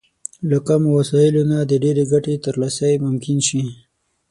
له 0.49 0.57
کمو 0.67 0.89
وسايلو 0.99 1.41
نه 1.51 1.57
د 1.69 1.71
ډېرې 1.83 2.03
ګټې 2.11 2.35
ترلاسی 2.45 2.93
ممکن 3.05 3.37
شي. 3.47 3.61